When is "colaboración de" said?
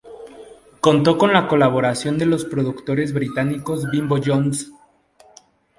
1.47-2.25